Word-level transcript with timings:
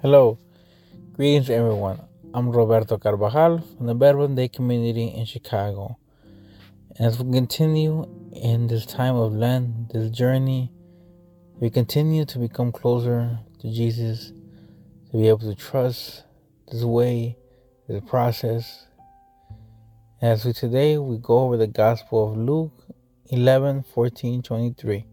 Hello, 0.00 0.38
greetings 1.14 1.50
everyone. 1.50 2.00
I'm 2.32 2.50
Roberto 2.50 2.98
Carvajal 2.98 3.58
from 3.76 3.86
the 3.86 3.94
Verbum 3.94 4.36
Dei 4.36 4.46
community 4.46 5.08
in 5.08 5.24
Chicago. 5.24 5.98
And 6.94 7.08
as 7.08 7.18
we 7.18 7.32
continue 7.32 8.06
in 8.32 8.68
this 8.68 8.86
time 8.86 9.16
of 9.16 9.32
Lent, 9.32 9.92
this 9.92 10.08
journey, 10.10 10.70
we 11.58 11.68
continue 11.68 12.24
to 12.26 12.38
become 12.38 12.70
closer 12.70 13.40
to 13.58 13.72
Jesus, 13.72 14.32
to 15.10 15.16
be 15.16 15.26
able 15.26 15.40
to 15.40 15.56
trust 15.56 16.22
this 16.70 16.84
way, 16.84 17.36
this 17.88 18.00
process. 18.06 18.86
As 20.22 20.44
we 20.44 20.52
today, 20.52 20.96
we 20.98 21.18
go 21.18 21.40
over 21.40 21.56
the 21.56 21.66
Gospel 21.66 22.30
of 22.30 22.38
Luke 22.38 22.84
11 23.30 23.82
14 23.82 24.42
23. 24.42 25.06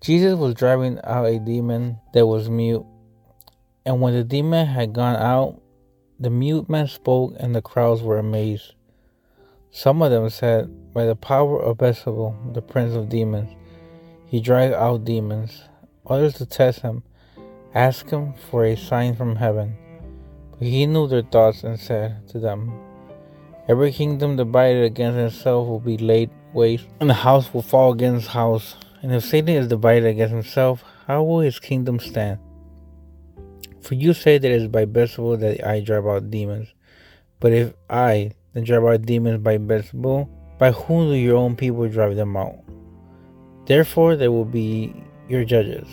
Jesus 0.00 0.38
was 0.38 0.54
driving 0.54 1.00
out 1.04 1.26
a 1.26 1.38
demon 1.38 1.98
that 2.12 2.26
was 2.26 2.48
mute. 2.48 2.84
And 3.84 4.00
when 4.00 4.14
the 4.14 4.24
demon 4.24 4.66
had 4.66 4.92
gone 4.92 5.16
out, 5.16 5.60
the 6.18 6.30
mute 6.30 6.68
man 6.68 6.88
spoke, 6.88 7.34
and 7.38 7.54
the 7.54 7.62
crowds 7.62 8.02
were 8.02 8.18
amazed. 8.18 8.74
Some 9.70 10.02
of 10.02 10.10
them 10.10 10.28
said, 10.30 10.92
By 10.94 11.04
the 11.04 11.16
power 11.16 11.60
of 11.60 11.78
Beelzebul, 11.78 12.54
the 12.54 12.62
prince 12.62 12.94
of 12.94 13.08
demons, 13.08 13.50
he 14.26 14.40
drives 14.40 14.74
out 14.74 15.04
demons. 15.04 15.64
Others 16.06 16.34
to 16.34 16.46
test 16.46 16.80
him 16.80 17.02
asked 17.76 18.08
him 18.08 18.32
for 18.50 18.64
a 18.64 18.74
sign 18.74 19.14
from 19.14 19.36
heaven. 19.36 19.76
But 20.58 20.68
he 20.68 20.86
knew 20.86 21.06
their 21.06 21.22
thoughts 21.22 21.62
and 21.62 21.78
said 21.78 22.26
to 22.28 22.38
them, 22.38 22.72
Every 23.68 23.92
kingdom 23.92 24.36
divided 24.36 24.84
against 24.84 25.18
itself 25.18 25.68
will 25.68 25.80
be 25.80 25.98
laid 25.98 26.30
waste, 26.54 26.86
and 27.00 27.10
the 27.10 27.14
house 27.14 27.52
will 27.52 27.62
fall 27.62 27.92
against 27.92 28.28
house. 28.28 28.76
And 29.06 29.14
if 29.14 29.24
Satan 29.24 29.54
is 29.54 29.68
divided 29.68 30.04
against 30.04 30.34
himself, 30.34 30.82
how 31.06 31.22
will 31.22 31.38
his 31.38 31.60
kingdom 31.60 32.00
stand? 32.00 32.40
For 33.80 33.94
you 33.94 34.12
say 34.12 34.36
that 34.36 34.50
it 34.50 34.62
is 34.62 34.66
by 34.66 34.84
Beelzebul 34.84 35.38
that 35.38 35.64
I 35.64 35.78
drive 35.78 36.08
out 36.08 36.28
demons. 36.28 36.74
But 37.38 37.52
if 37.52 37.72
I 37.88 38.32
then 38.52 38.64
drive 38.64 38.82
out 38.82 39.02
demons 39.02 39.44
by 39.44 39.58
Beelzebul, 39.58 40.28
by 40.58 40.72
whom 40.72 41.08
do 41.08 41.14
your 41.14 41.36
own 41.36 41.54
people 41.54 41.86
drive 41.86 42.16
them 42.16 42.36
out? 42.36 42.56
Therefore 43.66 44.16
they 44.16 44.26
will 44.26 44.44
be 44.44 44.92
your 45.28 45.44
judges. 45.44 45.86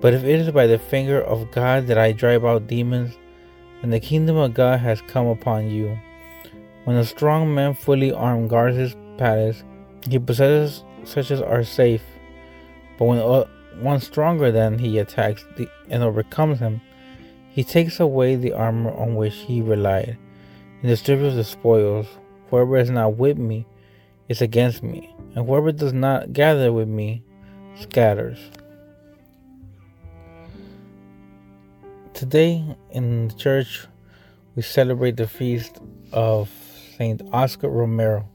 But 0.00 0.14
if 0.14 0.22
it 0.22 0.38
is 0.38 0.52
by 0.52 0.68
the 0.68 0.78
finger 0.78 1.20
of 1.20 1.50
God 1.50 1.88
that 1.88 1.98
I 1.98 2.12
drive 2.12 2.44
out 2.44 2.68
demons, 2.68 3.18
then 3.80 3.90
the 3.90 3.98
kingdom 3.98 4.36
of 4.36 4.54
God 4.54 4.78
has 4.78 5.02
come 5.08 5.26
upon 5.26 5.70
you. 5.70 5.98
When 6.84 6.94
a 6.94 7.04
strong 7.04 7.52
man 7.52 7.74
fully 7.74 8.12
armed 8.12 8.48
guards 8.48 8.76
his 8.76 8.94
palace, 9.18 9.64
he 10.08 10.20
possesses 10.20 10.84
such 11.02 11.32
as 11.32 11.42
are 11.42 11.64
safe. 11.64 12.02
But 12.98 13.04
when 13.06 13.18
o- 13.18 13.48
one 13.80 14.00
stronger 14.00 14.50
than 14.50 14.78
he 14.78 14.98
attacks 14.98 15.44
the, 15.56 15.68
and 15.88 16.02
overcomes 16.02 16.58
him, 16.58 16.80
he 17.50 17.64
takes 17.64 18.00
away 18.00 18.36
the 18.36 18.52
armor 18.52 18.92
on 18.92 19.14
which 19.14 19.34
he 19.34 19.60
relied 19.60 20.16
and 20.80 20.88
distributes 20.88 21.36
the 21.36 21.44
spoils. 21.44 22.06
Whoever 22.50 22.76
is 22.76 22.90
not 22.90 23.16
with 23.16 23.38
me 23.38 23.66
is 24.28 24.42
against 24.42 24.82
me, 24.82 25.14
and 25.34 25.46
whoever 25.46 25.72
does 25.72 25.92
not 25.92 26.32
gather 26.32 26.72
with 26.72 26.88
me 26.88 27.22
scatters. 27.80 28.38
Today 32.14 32.76
in 32.90 33.28
the 33.28 33.34
church, 33.34 33.86
we 34.54 34.62
celebrate 34.62 35.16
the 35.16 35.26
feast 35.26 35.80
of 36.12 36.50
Saint 36.96 37.22
Oscar 37.32 37.68
Romero. 37.68 38.28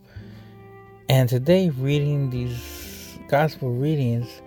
And 1.10 1.30
today, 1.30 1.70
reading 1.70 2.30
these 2.30 3.18
gospel 3.30 3.72
readings, 3.72 4.42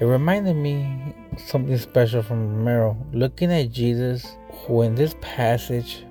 it 0.00 0.04
reminded 0.04 0.54
me 0.54 1.14
something 1.36 1.76
special 1.76 2.22
from 2.22 2.56
Romero. 2.56 2.96
Looking 3.12 3.52
at 3.52 3.72
Jesus, 3.72 4.36
who 4.52 4.82
in 4.82 4.94
this 4.94 5.16
passage 5.20 6.04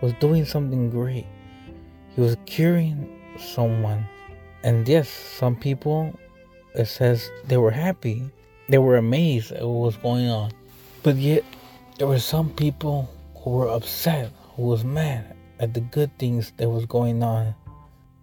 was 0.00 0.12
doing 0.14 0.44
something 0.44 0.88
great, 0.90 1.26
he 2.14 2.20
was 2.20 2.36
curing 2.46 3.20
someone. 3.38 4.06
And 4.62 4.88
yes, 4.88 5.08
some 5.08 5.56
people, 5.56 6.18
it 6.74 6.86
says 6.86 7.30
they 7.46 7.58
were 7.58 7.70
happy, 7.70 8.30
they 8.68 8.78
were 8.78 8.96
amazed 8.96 9.52
at 9.52 9.62
what 9.62 9.86
was 9.86 9.96
going 9.98 10.28
on. 10.28 10.52
But 11.02 11.16
yet, 11.16 11.44
there 11.98 12.08
were 12.08 12.18
some 12.18 12.48
people 12.50 13.10
who 13.36 13.50
were 13.50 13.68
upset, 13.68 14.30
who 14.56 14.62
was 14.62 14.84
mad 14.84 15.36
at 15.60 15.74
the 15.74 15.80
good 15.80 16.16
things 16.18 16.52
that 16.56 16.70
was 16.70 16.86
going 16.86 17.22
on. 17.22 17.54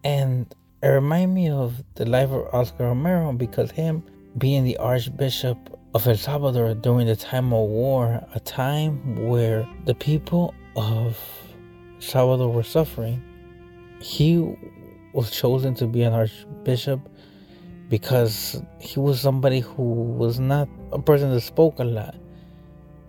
And 0.04 0.54
it 0.82 0.88
reminded 0.88 1.36
me 1.36 1.50
of 1.50 1.84
the 1.94 2.06
life 2.06 2.32
of 2.32 2.48
Oscar 2.54 2.86
Romero 2.86 3.34
because 3.34 3.70
him 3.70 4.04
being 4.38 4.64
the 4.64 4.78
Archbishop 4.78 5.58
of 5.94 6.08
El 6.08 6.16
Salvador 6.16 6.74
during 6.74 7.08
the 7.08 7.16
time 7.16 7.54
of 7.54 7.68
war, 7.68 8.26
a 8.34 8.40
time 8.40 9.28
where 9.28 9.68
the 9.86 9.96
people 9.96 10.54
of 10.76 11.18
Salvador 12.00 12.52
were 12.52 12.64
suffering, 12.64 13.22
he 14.02 14.56
was 15.14 15.32
chosen 15.32 15.76
to 15.76 15.88
be 15.88 16.04
an 16.04 16.14
Archbishop 16.14 17.02
because 17.90 18.62
he 18.80 19.00
was 19.00 19.20
somebody 19.20 19.60
who 19.60 19.84
was 19.84 20.40
not 20.40 20.70
a 20.94 21.00
person 21.00 21.30
that 21.32 21.42
spoke 21.42 21.80
a 21.80 21.84
lot. 21.84 22.16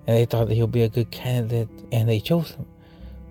And 0.07 0.17
they 0.17 0.25
thought 0.25 0.49
that 0.49 0.55
he 0.55 0.61
would 0.61 0.73
be 0.73 0.83
a 0.83 0.89
good 0.89 1.13
candidate 1.13 1.69
and 1.93 2.09
they 2.09 2.19
chose 2.19 2.51
him. 2.51 2.67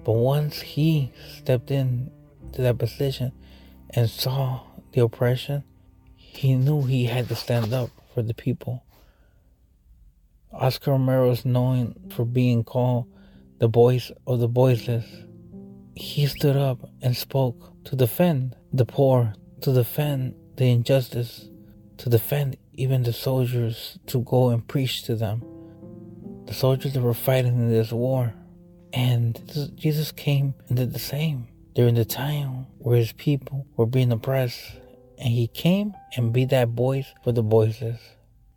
But 0.05 0.13
once 0.13 0.61
he 0.61 1.11
stepped 1.37 1.69
in 1.69 2.09
to 2.53 2.61
that 2.61 2.77
position 2.77 3.33
and 3.89 4.09
saw 4.09 4.61
the 4.93 5.01
oppression, 5.01 5.65
he 6.33 6.55
knew 6.55 6.81
he 6.83 7.05
had 7.05 7.27
to 7.27 7.35
stand 7.35 7.73
up 7.73 7.89
for 8.13 8.21
the 8.21 8.33
people. 8.33 8.83
Oscar 10.51 10.91
Romero 10.91 11.29
is 11.29 11.45
known 11.45 11.93
for 12.09 12.25
being 12.25 12.63
called 12.63 13.05
the 13.59 13.67
voice 13.67 14.11
of 14.25 14.39
the 14.39 14.47
voiceless. 14.47 15.05
He 15.95 16.25
stood 16.25 16.55
up 16.57 16.89
and 17.01 17.15
spoke 17.15 17.83
to 17.83 17.95
defend 17.95 18.55
the 18.71 18.85
poor, 18.85 19.33
to 19.61 19.73
defend 19.73 20.35
the 20.55 20.71
injustice, 20.71 21.49
to 21.97 22.09
defend 22.09 22.57
even 22.73 23.03
the 23.03 23.13
soldiers 23.13 23.99
to 24.07 24.21
go 24.21 24.49
and 24.49 24.67
preach 24.67 25.03
to 25.03 25.15
them. 25.15 25.43
The 26.47 26.53
soldiers 26.53 26.93
that 26.93 27.01
were 27.01 27.13
fighting 27.13 27.55
in 27.55 27.69
this 27.69 27.91
war. 27.91 28.33
And 28.93 29.39
Jesus 29.75 30.11
came 30.11 30.53
and 30.67 30.77
did 30.77 30.93
the 30.93 30.99
same 30.99 31.49
during 31.75 31.95
the 31.95 32.05
time 32.05 32.67
where 32.79 32.97
his 32.97 33.11
people 33.11 33.67
were 33.77 33.85
being 33.85 34.11
oppressed. 34.11 34.80
And 35.21 35.33
he 35.33 35.45
came 35.45 35.93
and 36.15 36.33
be 36.33 36.45
that 36.45 36.69
voice 36.69 37.13
for 37.23 37.31
the 37.31 37.43
voiceless. 37.43 38.01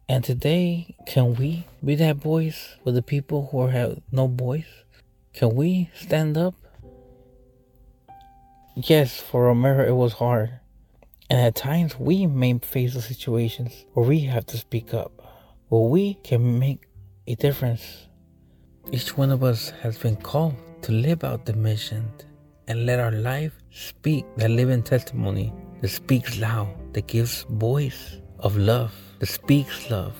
And 0.08 0.24
today, 0.24 0.96
can 1.06 1.34
we 1.34 1.66
be 1.84 1.94
that 1.96 2.16
voice 2.16 2.76
for 2.82 2.90
the 2.90 3.02
people 3.02 3.48
who 3.52 3.66
have 3.66 4.00
no 4.10 4.26
voice? 4.28 4.84
Can 5.34 5.54
we 5.54 5.90
stand 5.94 6.38
up? 6.38 6.54
Yes, 8.76 9.20
for 9.20 9.44
Romero 9.44 9.86
it 9.86 9.94
was 9.94 10.14
hard. 10.14 10.58
And 11.28 11.38
at 11.38 11.54
times 11.54 11.98
we 11.98 12.26
may 12.26 12.58
face 12.58 12.94
the 12.94 13.02
situations 13.02 13.84
where 13.92 14.06
we 14.06 14.20
have 14.20 14.46
to 14.46 14.56
speak 14.56 14.94
up, 14.94 15.12
where 15.68 15.88
we 15.88 16.14
can 16.14 16.58
make 16.58 16.86
a 17.26 17.34
difference. 17.34 18.08
Each 18.90 19.18
one 19.18 19.30
of 19.30 19.44
us 19.44 19.70
has 19.82 19.98
been 19.98 20.16
called 20.16 20.54
to 20.82 20.92
live 20.92 21.24
out 21.24 21.44
the 21.44 21.52
mission 21.52 22.10
and 22.68 22.86
let 22.86 23.00
our 23.00 23.12
life 23.12 23.52
speak 23.70 24.24
that 24.36 24.50
living 24.50 24.82
testimony 24.82 25.52
that 25.84 25.90
speaks 25.90 26.38
loud, 26.38 26.72
that 26.94 27.06
gives 27.08 27.42
voice 27.50 28.16
of 28.38 28.56
love, 28.56 28.90
that 29.18 29.26
speaks 29.26 29.90
love. 29.90 30.16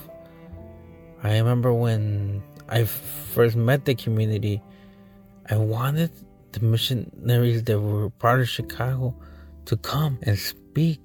I 1.22 1.38
remember 1.38 1.72
when 1.72 2.42
I 2.68 2.84
first 2.84 3.56
met 3.56 3.86
the 3.86 3.94
community, 3.94 4.60
I 5.48 5.56
wanted 5.56 6.10
the 6.52 6.60
missionaries 6.60 7.64
that 7.64 7.80
were 7.80 8.10
part 8.10 8.42
of 8.42 8.48
Chicago 8.50 9.16
to 9.64 9.78
come 9.78 10.18
and 10.24 10.38
speak 10.38 11.00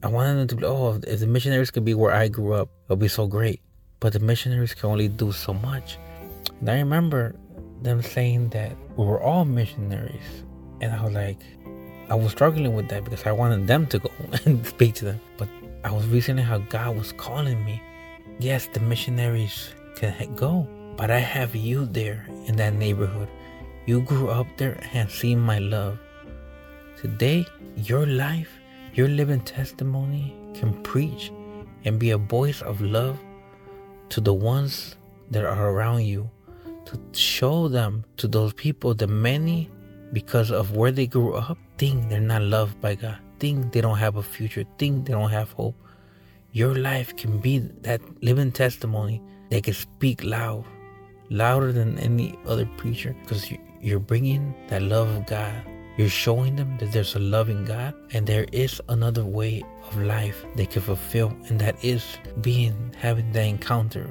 I 0.00 0.06
wanted 0.06 0.38
them 0.38 0.46
to 0.46 0.54
be, 0.54 0.64
oh, 0.64 1.00
if 1.04 1.18
the 1.18 1.26
missionaries 1.26 1.72
could 1.72 1.84
be 1.84 1.94
where 1.94 2.14
I 2.14 2.28
grew 2.28 2.52
up, 2.52 2.68
it 2.68 2.90
would 2.90 3.00
be 3.00 3.08
so 3.08 3.26
great. 3.26 3.60
But 3.98 4.12
the 4.12 4.20
missionaries 4.20 4.72
can 4.72 4.90
only 4.90 5.08
do 5.08 5.32
so 5.32 5.52
much. 5.52 5.98
And 6.60 6.70
I 6.70 6.78
remember 6.78 7.34
them 7.82 8.00
saying 8.00 8.50
that 8.50 8.76
we 8.96 9.04
were 9.04 9.20
all 9.20 9.44
missionaries. 9.44 10.44
And 10.80 10.92
I 10.92 11.02
was 11.02 11.14
like, 11.14 11.40
I 12.10 12.14
was 12.14 12.32
struggling 12.32 12.74
with 12.74 12.88
that 12.88 13.04
because 13.04 13.26
I 13.26 13.32
wanted 13.32 13.66
them 13.66 13.86
to 13.88 13.98
go 13.98 14.10
and 14.44 14.66
speak 14.66 14.94
to 14.96 15.04
them. 15.04 15.20
But 15.36 15.48
I 15.84 15.92
was 15.92 16.06
reasoning 16.06 16.44
how 16.44 16.58
God 16.58 16.96
was 16.96 17.12
calling 17.12 17.62
me. 17.64 17.82
Yes, 18.38 18.68
the 18.72 18.80
missionaries 18.80 19.74
can 19.96 20.34
go, 20.34 20.66
but 20.96 21.10
I 21.10 21.18
have 21.18 21.54
you 21.54 21.84
there 21.86 22.26
in 22.46 22.56
that 22.56 22.74
neighborhood. 22.74 23.28
You 23.86 24.00
grew 24.00 24.28
up 24.28 24.46
there 24.56 24.78
and 24.92 25.10
seen 25.10 25.38
my 25.38 25.58
love. 25.58 25.98
Today, 27.00 27.46
your 27.76 28.06
life, 28.06 28.50
your 28.94 29.08
living 29.08 29.40
testimony 29.40 30.34
can 30.54 30.82
preach 30.82 31.30
and 31.84 31.98
be 31.98 32.10
a 32.10 32.18
voice 32.18 32.62
of 32.62 32.80
love 32.80 33.18
to 34.08 34.20
the 34.20 34.34
ones 34.34 34.96
that 35.30 35.44
are 35.44 35.70
around 35.70 36.02
you, 36.04 36.28
to 36.86 36.98
show 37.12 37.68
them 37.68 38.04
to 38.16 38.26
those 38.26 38.52
people, 38.54 38.94
the 38.94 39.06
many, 39.06 39.70
because 40.12 40.50
of 40.50 40.74
where 40.74 40.90
they 40.90 41.06
grew 41.06 41.34
up, 41.34 41.58
think 41.78 42.08
they're 42.08 42.20
not 42.20 42.42
loved 42.42 42.80
by 42.80 42.96
God, 42.96 43.18
think 43.38 43.72
they 43.72 43.80
don't 43.80 43.98
have 43.98 44.16
a 44.16 44.22
future, 44.22 44.64
think 44.78 45.06
they 45.06 45.12
don't 45.12 45.30
have 45.30 45.52
hope. 45.52 45.76
Your 46.52 46.74
life 46.74 47.16
can 47.16 47.38
be 47.38 47.58
that 47.82 48.00
living 48.22 48.52
testimony 48.52 49.22
that 49.50 49.62
can 49.62 49.74
speak 49.74 50.24
loud, 50.24 50.64
louder 51.30 51.72
than 51.72 51.98
any 51.98 52.36
other 52.46 52.66
preacher, 52.76 53.14
because 53.22 53.50
you're 53.80 54.00
bringing 54.00 54.54
that 54.68 54.82
love 54.82 55.08
of 55.08 55.26
God. 55.26 55.54
You're 55.96 56.08
showing 56.08 56.54
them 56.56 56.76
that 56.78 56.92
there's 56.92 57.16
a 57.16 57.18
loving 57.18 57.64
God 57.64 57.92
and 58.12 58.24
there 58.24 58.46
is 58.52 58.80
another 58.88 59.24
way 59.24 59.64
of 59.84 60.00
life 60.02 60.44
they 60.54 60.66
can 60.66 60.82
fulfill, 60.82 61.36
and 61.48 61.60
that 61.60 61.82
is 61.84 62.18
being 62.40 62.94
having 62.98 63.32
that 63.32 63.42
encounter 63.42 64.08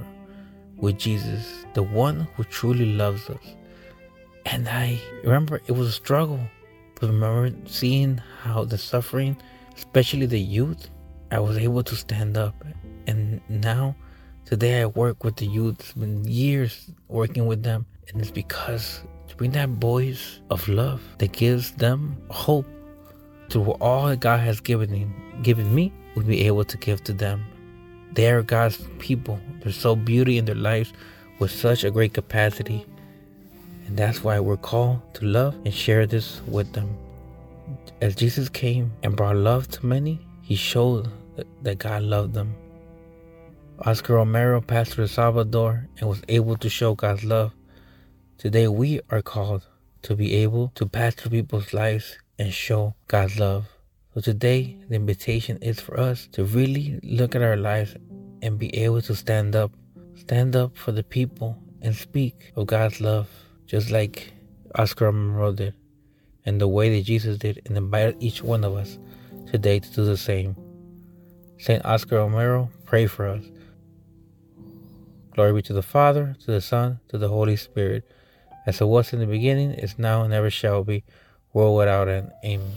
with 0.78 0.98
Jesus, 0.98 1.66
the 1.74 1.84
one 1.84 2.28
who 2.36 2.44
truly 2.44 2.94
loves 2.94 3.30
us. 3.30 3.56
And 4.46 4.68
I 4.70 5.00
remember 5.24 5.62
it 5.68 5.72
was 5.72 5.88
a 5.88 5.92
struggle, 5.92 6.40
but 7.00 7.10
remember 7.10 7.56
seeing 7.68 8.18
how 8.42 8.64
the 8.64 8.78
suffering, 8.78 9.38
especially 9.76 10.26
the 10.26 10.40
youth, 10.40 10.90
I 11.32 11.40
was 11.40 11.58
able 11.58 11.84
to 11.84 11.96
stand 11.96 12.38
up. 12.38 12.56
And 13.06 13.42
now, 13.50 13.96
today, 14.46 14.82
I 14.82 14.88
work 14.88 15.24
with 15.24 15.36
the 15.36 15.46
youth. 15.46 15.80
It's 15.80 15.94
been 15.94 16.24
years 16.26 16.90
working 17.08 17.46
with 17.46 17.64
them, 17.64 17.86
and 18.10 18.22
it's 18.22 18.32
because 18.32 19.04
to 19.28 19.36
bring 19.36 19.52
that 19.52 19.70
voice 19.70 20.42
of 20.50 20.68
love 20.68 21.02
that 21.20 21.34
gives 21.34 21.72
them 21.74 22.18
hope 22.30 22.66
through 23.50 23.72
all 23.80 24.08
that 24.08 24.20
God 24.20 24.40
has 24.40 24.60
given 24.60 25.14
given 25.44 25.74
me, 25.74 25.94
we'll 26.16 26.26
be 26.26 26.46
able 26.46 26.64
to 26.66 26.78
give 26.78 27.04
to 27.06 27.14
them. 27.14 27.46
They 28.14 28.32
are 28.32 28.42
God's 28.42 28.78
people. 29.00 29.40
There's 29.62 29.78
so 29.78 29.96
beauty 29.96 30.38
in 30.38 30.46
their 30.46 30.56
lives 30.56 30.92
with 31.40 31.52
such 31.52 31.84
a 31.84 31.92
great 31.92 32.14
capacity. 32.14 32.86
And 33.88 33.98
that's 33.98 34.24
why 34.24 34.40
we're 34.40 34.58
called 34.58 35.02
to 35.16 35.26
love 35.26 35.56
and 35.66 35.74
share 35.74 36.06
this 36.06 36.42
with 36.46 36.72
them. 36.74 36.96
As 38.02 38.16
Jesus 38.16 38.50
came 38.50 38.92
and 39.02 39.16
brought 39.16 39.38
love 39.38 39.68
to 39.70 39.86
many, 39.86 40.20
he 40.42 40.56
showed 40.56 41.10
that 41.64 41.80
God 41.80 42.04
loved 42.04 42.34
them. 42.34 42.54
Oscar 43.86 44.16
Romero 44.16 44.62
pastored 44.62 45.00
El 45.00 45.08
Salvador 45.08 45.88
and 46.00 46.10
was 46.10 46.22
able 46.28 46.58
to 46.58 46.70
show 46.70 46.96
God's 46.96 47.24
love. 47.24 47.54
Today 48.38 48.68
we 48.68 49.02
are 49.10 49.22
called 49.22 49.66
to 50.04 50.16
be 50.16 50.36
able 50.36 50.72
to 50.76 50.86
pastor 50.86 51.30
people's 51.30 51.74
lives 51.74 52.18
and 52.38 52.54
show 52.54 52.96
God's 53.08 53.40
love. 53.40 53.66
So 54.14 54.22
today 54.22 54.78
the 54.90 54.96
invitation 54.96 55.58
is 55.62 55.80
for 55.80 56.00
us 56.00 56.28
to 56.34 56.44
really 56.44 57.00
look 57.04 57.36
at 57.36 57.42
our 57.42 57.58
lives 57.58 57.96
and 58.42 58.58
be 58.58 58.76
able 58.76 59.02
to 59.04 59.16
stand 59.16 59.56
up. 59.56 59.72
Stand 60.16 60.56
up 60.56 60.76
for 60.78 60.92
the 60.92 61.04
people 61.04 61.58
and 61.82 61.96
speak 61.96 62.52
of 62.56 62.68
God's 62.68 63.00
love, 63.00 63.30
just 63.68 63.92
like 63.92 64.32
Oscar 64.76 65.06
Romero 65.06 65.52
did, 65.52 65.74
and 66.46 66.60
the 66.60 66.68
way 66.68 66.98
that 66.98 67.06
Jesus 67.06 67.38
did, 67.38 67.62
and 67.66 67.78
invite 67.78 68.16
each 68.20 68.42
one 68.42 68.64
of 68.64 68.76
us 68.76 68.98
today 69.52 69.80
to 69.80 69.90
do 69.92 70.06
the 70.06 70.18
same. 70.18 70.56
Saint 71.60 71.86
Oscar 71.86 72.18
Romero, 72.18 72.70
pray 72.86 73.08
for 73.08 73.28
us. 73.28 73.44
Glory 75.34 75.54
be 75.54 75.62
to 75.64 75.74
the 75.74 75.84
Father, 75.84 76.36
to 76.46 76.52
the 76.52 76.62
Son, 76.62 77.00
to 77.10 77.18
the 77.18 77.28
Holy 77.28 77.56
Spirit, 77.56 78.10
as 78.66 78.82
it 78.82 78.86
was 78.86 79.14
in 79.14 79.20
the 79.20 79.28
beginning, 79.28 79.72
is 79.72 80.00
now, 80.00 80.24
and 80.24 80.34
ever 80.34 80.50
shall 80.50 80.84
be, 80.84 81.04
world 81.54 81.78
without 81.78 82.08
end. 82.08 82.32
Amen. 82.44 82.76